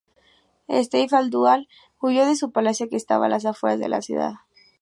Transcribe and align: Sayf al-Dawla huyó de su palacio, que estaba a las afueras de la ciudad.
Sayf 0.85 1.13
al-Dawla 1.13 1.67
huyó 1.99 2.25
de 2.25 2.35
su 2.35 2.51
palacio, 2.51 2.89
que 2.89 2.95
estaba 2.95 3.27
a 3.27 3.29
las 3.29 3.45
afueras 3.45 3.77
de 3.79 3.87
la 3.89 4.01
ciudad. 4.01 4.33